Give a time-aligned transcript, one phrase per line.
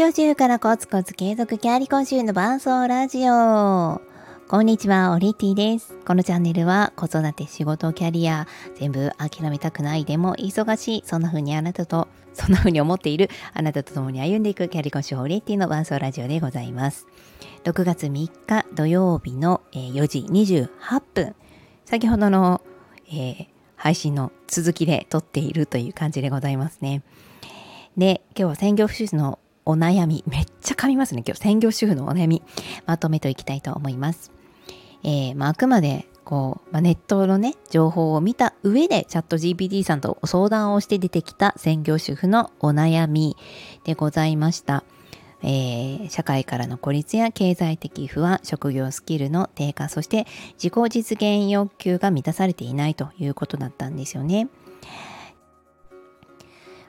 [0.00, 4.00] 業主婦からコツコツ継続キャリコンの伴奏ラジオ。
[4.48, 5.94] こんにちは、オリティです。
[6.06, 17.06] このチャンネルは子育て、仕事、キャリア、全部諦めたくないでも忙しい、そんな風にあなたと、そんな風に思っているあなたと共に歩んでいくキャリコン主婦オリティの伴奏ラジオでございます。
[17.64, 21.34] 6月3日土曜日の4時28分。
[21.84, 22.62] 先ほどの、
[23.06, 27.02] えー、配信の続きで撮っているという感じでございますね。
[27.98, 31.22] で、今日は専業主婦のお悩み、めっちゃ噛みますね。
[31.26, 32.42] 今日、専業主婦のお悩み、
[32.86, 34.32] まとめていきたいと思います。
[35.02, 43.36] えー、まあ、あくまで、こう、まあ、ネットのね、情報を見た上で、チャット GPT さんと相談をして出てきた専業主婦のお悩み
[43.84, 44.84] でございました。
[45.42, 50.26] えー、社会からの孤立や経済的不安、職業スキルの低下、そして
[50.62, 54.48] 自己実現欲求が満たされていないということだったんですよね。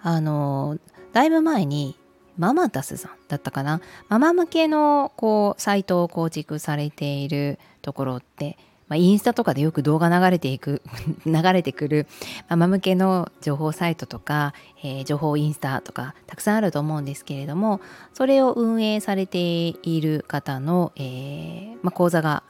[0.00, 0.78] あの、
[1.12, 1.96] だいぶ前に
[2.38, 3.80] ママタスさんだったかな？
[4.08, 10.82] ママ向けのこうサイトを構築されているところって、まあ、インスタとかでよく動画流れていく
[11.26, 12.06] 流れてくる
[12.48, 17.80] ママ向けの情報サイトとか、えー、情報インスタとかたくさんあると思うんですけれども
[18.14, 22.42] それを運営されている方の、えーまあ、講座が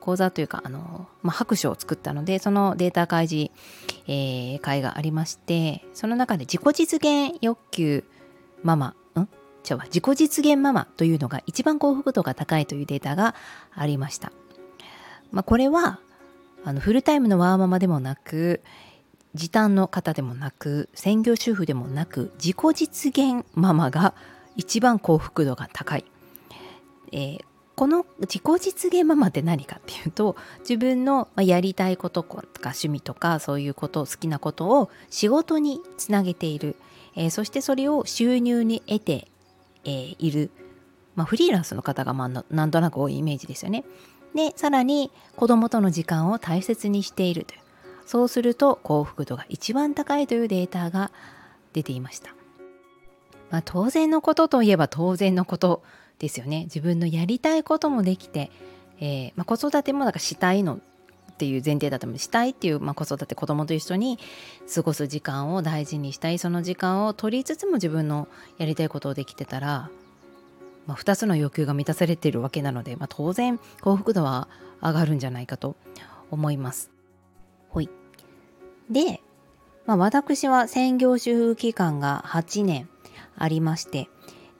[0.00, 3.52] 講座というかあの、まあ、白書を作ったのでそのデータ開示、
[4.08, 8.04] えー、会がありましてその中で自己実現欲求
[8.62, 8.94] ママ
[9.68, 13.34] 違う自己実現ママというのが一番幸福度が高いというデータが
[13.74, 14.32] ありました。
[15.30, 16.00] まあ、これは
[16.64, 18.62] あのフルタイムのワーママでもなく
[19.34, 24.14] 時短の方でもなく専業主婦でもなく自己実現ママが
[24.56, 26.04] 一番幸福度が高い。
[27.12, 27.44] えー、
[27.76, 36.76] この自己実現ママって何かっていうと自分のやりたいこととか趣味とかそういうこと好きなことを仕事につなげている、
[37.16, 39.28] えー、そしてそれを収入に得て
[39.84, 40.50] えー、いる、
[41.14, 43.84] まあ、フリーランスの方がまあなんとなく多いイメージですよね。
[44.34, 47.60] でさらに子供との時間を大切にしているという
[48.06, 51.10] そうすると幸福度が一番高いというデータが
[51.72, 52.34] 出ていました。
[53.50, 55.82] まあ、当然のことといえば当然のこと
[56.18, 56.64] ですよね。
[56.64, 58.50] 自分のやりたいこともできて、
[59.00, 60.80] えー、まあ、子育てもなんかしたいの
[61.40, 64.18] っていう前提だと思うしたいっていう、まあ、子育て子供と一緒に
[64.72, 68.28] 過ごす時間を大事にしたいその時間を取りつつも自分の
[68.58, 69.88] やりたいことをできてたら、
[70.86, 74.48] まあ、2つの欲求が満たされているわけなので、まあ、当然幸福度は
[74.82, 75.76] 上がるんじゃないかと
[76.30, 76.90] 思います。
[77.70, 77.88] ほい。
[78.90, 79.22] で、
[79.86, 82.86] まあ、私は専業主婦期間が8年
[83.38, 84.10] ありまして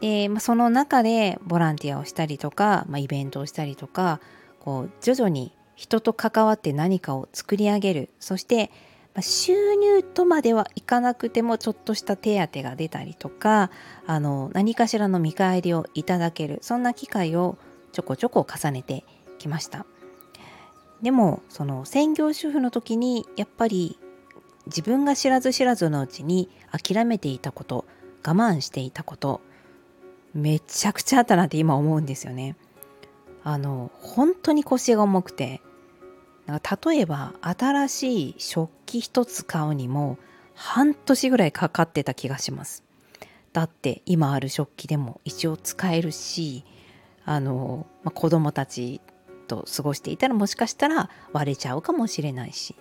[0.01, 4.19] で、まあ、その中でボランティアをしたりとか、まあ、イベントをしたりとか
[4.61, 8.11] こう徐々に人と関わって何かを作り上げる。
[8.21, 8.71] そして
[9.19, 13.71] 収入とまではいかなくてもちょっとした手当が出たりとか
[14.07, 16.59] あの何かしらの見返りをいただける。
[16.61, 17.57] そんな機会を
[17.93, 19.07] ちょこちょこ重ねて
[19.39, 19.87] きました。
[21.01, 23.99] でもその専業主婦の時にやっぱり
[24.67, 27.87] 自分が知らず知らずのうちに諦めていたこと
[28.23, 29.41] 我慢していたこと
[30.35, 32.55] めちゃくちゃあったなって今思うんですよね。
[33.45, 35.63] あの本当に腰が重くて
[36.59, 40.19] 例えば新しい食器一つ買うにも
[40.55, 42.83] 半年ぐらいかかってた気がします。
[43.53, 46.65] だって今ある食器でも一応使えるし
[47.25, 49.01] あの、まあ、子供たち
[49.49, 52.77] と過ごしていたらもしかしたら割れちゃうかもしれないし。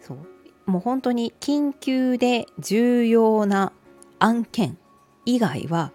[0.00, 0.18] そう。
[0.66, 3.72] もう本当に緊急で重要な
[4.18, 4.78] 案件
[5.24, 5.92] 以外は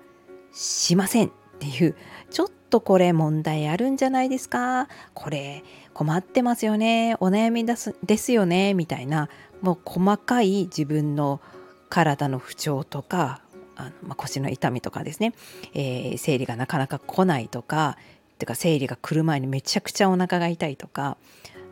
[0.54, 1.96] しませんっていう。
[2.30, 4.88] ちょっとこれ問題あるんじゃないですか？
[5.14, 5.64] これ
[5.96, 7.16] 困ってますよね。
[7.22, 8.74] お悩みですですよね。
[8.74, 9.30] みたいな
[9.62, 11.40] もう細かい自分の
[11.88, 13.42] 体の不調とか
[13.78, 15.34] あの、まあ、腰の痛みとかですね、
[15.74, 17.98] えー、生理がなかなか来ないとか
[18.40, 21.16] てか生理が来る前にめちゃくちゃお腹が痛いとか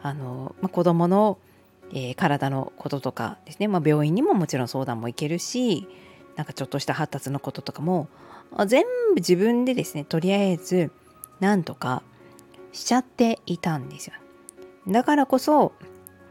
[0.02, 1.38] あの、まあ、子供の、
[1.92, 5.86] えー、体のこととかですね、まあ、病院にももちろん相談も行けるし
[6.38, 8.08] なんかちょっとした発達のこととかも
[8.68, 10.92] 全部自分でですねとりあえず
[11.42, 12.04] なんとか
[12.74, 14.14] しちゃっていたんですよ。
[14.88, 15.72] だからこそ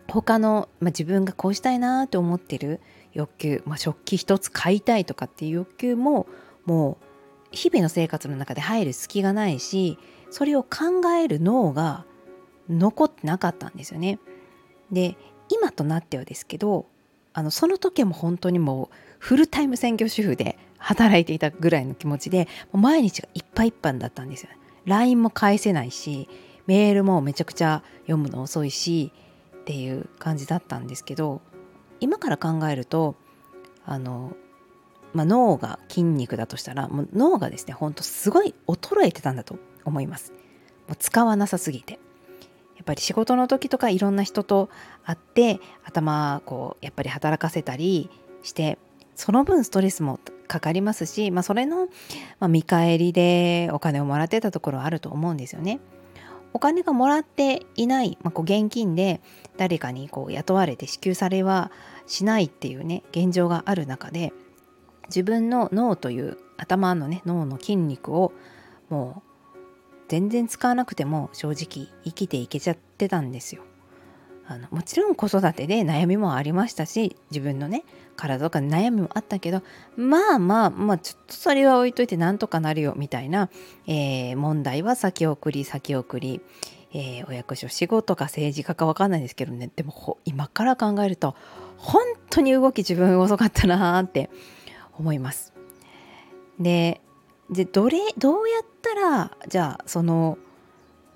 [0.08, 2.80] 他の、まあ、自分がこうしたいなと思ってる
[3.14, 6.26] 欲求、まあ、食器一つ買いたいとかっていう欲求も
[6.66, 7.04] もう
[7.50, 9.98] 日々の生活の中で入る隙がないし
[10.30, 12.04] それを考える脳が
[12.68, 14.18] 残ってなかったんですよね。
[14.90, 15.16] で
[15.48, 16.86] 今となってはですけど
[17.34, 24.50] あのその時も本当にもうフルタイム専業主婦で働いていたぐらいの気持ちで毎日がいっぱいいっぱいだったんですよ。
[24.50, 26.28] ね LINE も返せないし
[26.66, 29.12] メールもめちゃくちゃ読むの遅いし
[29.60, 31.40] っていう感じだったんですけど
[32.00, 33.16] 今から考えると
[33.84, 34.36] あの
[35.12, 40.32] まあ、脳が筋肉だとしたらもう脳がですねほんとすごい衰えてたんだと思います。
[40.88, 41.98] もう使わなさすぎて。
[42.76, 44.68] やっぱり仕事の時とかいろんな人と
[45.04, 48.10] 会って頭こうやっぱり働かせたり
[48.42, 48.76] して
[49.14, 50.18] その分ストレスも
[50.52, 51.86] かかりますし、まあ、それの、
[52.38, 55.80] まあ、見返りでお金をもらってたところはあると思うんですよね。
[56.52, 59.22] お金がもらっていない、まあ、こう現金で
[59.56, 61.72] 誰かにこう雇われて支給されは
[62.06, 64.34] しないっていうね現状がある中で
[65.06, 68.34] 自分の脳という頭のね脳の筋肉を
[68.90, 69.28] もう
[70.08, 73.62] 全然使わなくても正直生きていけちゃってたんですよ。
[74.46, 77.84] あのもちろん子育てで悩みもありましたし自分のね
[78.16, 79.62] 体とか悩みもあったけど
[79.96, 83.48] まあまあまあちょっとそれは置いといてなんとかなるよみたいな、
[83.86, 86.40] えー、問題は先送り先送り、
[86.92, 91.34] えー、お役所仕事か政治家か分かんないですけどねでも今から考えると
[91.76, 94.30] 本当に動き自分遅かったなーって
[94.98, 95.52] 思います。
[96.58, 97.00] で
[97.50, 100.38] でどれどうやったらじゃあその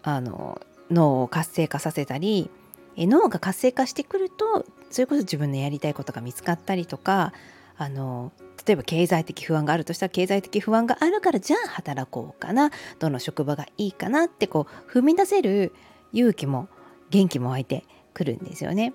[0.03, 2.51] あの脳を活性化させたり
[2.97, 7.33] 脳が活性化してくるとそれこそ自分のやりたいことが見つかったりとか
[7.77, 8.33] あの
[8.67, 15.73] 例えば経済的不安があるとしたら経済的不安があるからじゃあ働こうかなどの職場がいいかなってこう踏み出せる
[16.13, 16.69] 勇気も
[17.11, 17.85] 元気も湧いて
[18.15, 18.95] くるんですよね。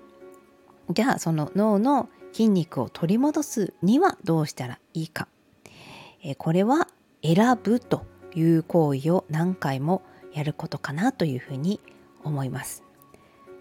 [0.90, 5.28] じゃあその脳の筋肉を取り戻すにはどうしたらいいか。
[6.24, 6.88] えこれは
[7.22, 10.02] 選ぶという行為を何回も
[10.32, 11.80] やることかなというふうに
[12.24, 12.82] 思います。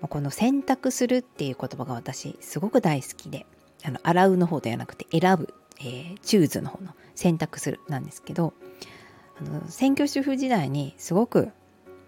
[0.07, 3.45] この選択するっていう言葉が私すごく大好きで
[3.83, 8.53] あの洗うの方ではなくて選ぶ、えー、チューズの方の選択するなんですけど
[9.39, 11.49] あの専業主婦時代にすごく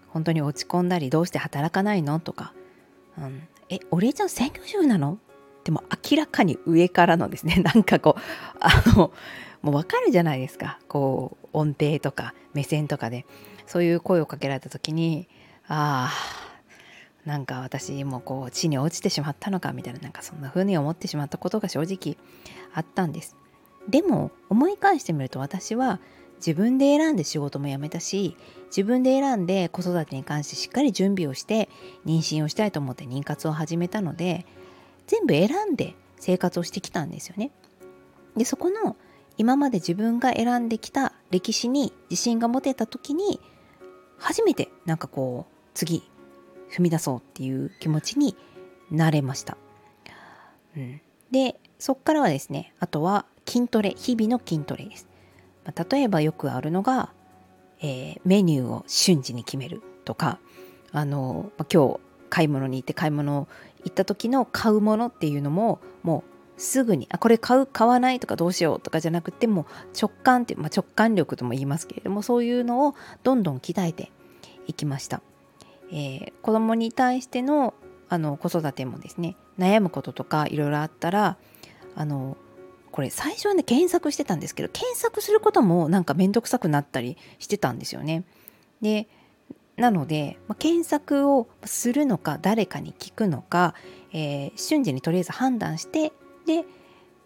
[0.08, 2.52] 本当に落ち込んだりどうして働かないのとか、
[3.18, 5.18] うん、えお礼ちゃん専業主婦なの？
[5.64, 8.20] でも明らかに上からのですね なんかこう
[8.60, 9.12] あの
[9.62, 10.78] もう分かるじゃないですか。
[10.88, 13.24] こう音程とか目線とかで。
[13.66, 15.28] そういう声をかけられた時に
[15.66, 16.43] ああ
[17.24, 22.16] なんか私もこう地に落ちてしまったのかみたいななんかそんな風に思ってしまったことが正直
[22.74, 23.36] あったんです。
[23.88, 26.00] でも思い返してみると私は
[26.36, 28.36] 自分で選んで仕事も辞めたし
[28.66, 31.68] 自分で選んで子育てに関してしっかり準備をして
[32.04, 34.46] 妊娠をしたいと思って妊活を始めたので
[35.06, 37.50] 全部選んで生活をしてきたんですよね。
[38.36, 38.96] でそこの
[39.36, 43.40] 今まで自分が選んできた歴史に自信が持てた時に
[44.18, 46.02] 初めてなんかこう次
[46.74, 48.36] 踏み出そうっていう気持ちに
[48.90, 49.56] なれました。
[50.76, 51.00] うん、
[51.30, 55.06] でそっからはですねあとは筋トレ日々の筋トレです。
[55.64, 57.10] まあ、例えばよくあるのが、
[57.80, 60.38] えー、メニューを瞬時に決めるとか
[60.92, 63.48] あの、まあ、今日買い物に行って買い物
[63.84, 66.24] 行った時の買うものっていうのもも
[66.56, 69.66] うすぐにあこれ買う買わないとかどうしようとかじゃなくても
[69.98, 74.12] 直感って、まあ、直感力とも言いますけれどもそういうのをどんどん鍛えて
[74.66, 75.22] いきました。
[75.90, 77.74] えー、子供に対しての
[78.08, 81.36] あの子育てもですね悩むこととかいろいろあったら
[81.96, 82.36] あの
[82.92, 88.24] これ最初はね検索してたんですけど検索することもなんか面倒くさくなったりしてたんですよね。
[88.82, 89.08] で
[89.76, 93.74] なので、まあ、検索をするのか誰かに聞くのか、
[94.12, 96.12] えー、瞬時にとりあえず判断して
[96.46, 96.64] で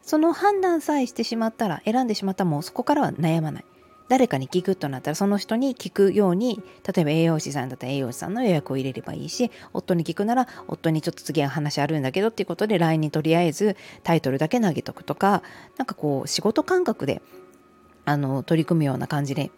[0.00, 3.64] その判断さえしてしまったら選んでしまったらもうそこからは悩まない。
[4.08, 15.42] 誰かに聞くとなったらその人に聞くように例えば栄養士さんだったら栄養士さんの予約を入れればいいし夫に聞くなら夫にちょっと次は話あるんだけどっていうことで LINE にとりあえずタイトルだけ投げとくとか
[15.76, 17.20] なんかこう仕事感覚で
[18.06, 19.50] あの取り組むような感じで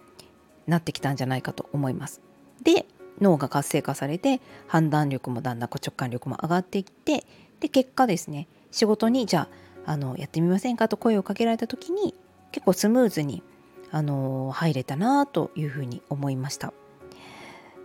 [0.66, 2.20] なってきたんじゃないかと思います。
[2.62, 2.86] で
[3.20, 7.24] 脳が活性化されて判断力もだんだん直感力も上がっていって
[7.60, 9.48] で結果ですね仕事にじゃ
[9.86, 12.14] ああのやってみませんかと声をかけられた時に
[12.52, 13.42] 結構スムーズに
[13.90, 16.72] あの入れたなというふうに思いました。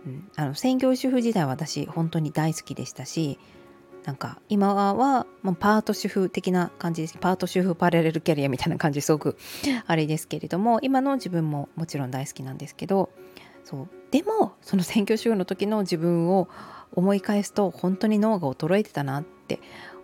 [0.06, 3.38] うん、あの専業主婦時代は私本当に大好きでしたし
[4.04, 9.36] なんか今は、まあ、パート主婦的な感じですパート主婦パラレルキャリアみたいな感じすごく
[9.84, 13.10] あれですけれども今の自分ももちろん大好きなんですけど
[13.64, 16.48] そうでもその専業主婦の時の自分を
[16.92, 19.58] 思い返すと本当に脳が衰えてたなって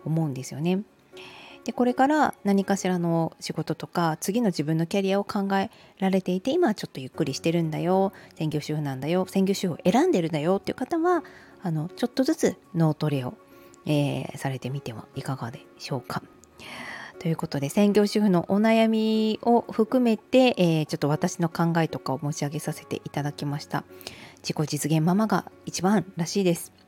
[0.05, 0.83] 思うんですよね。
[1.65, 11.23] でこれから何かしらの仕事とか次の自分のキャリアを考えられていて今はちょっとゆっくりしてるんだよ専業主婦なんだよ専業主婦を選んでるんだよっていう方は
[11.63, 13.35] あのちょっとずつ脳トレを、
[13.87, 16.23] えー、されてみてはいかがでしょうか。
[17.21, 23.85] ということで専業主婦のお悩みを含めて、えー、ちょっと私の考えとかを申し上げさせていただきました。
[24.39, 26.82] 自己実現ママが一番らしいです。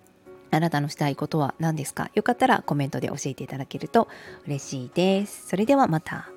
[0.56, 2.10] あなたのしたいことは何ですか？
[2.14, 4.08] よかったらコメントで教えていただけると
[4.46, 5.48] 嬉しいです。
[5.48, 6.30] それではまた。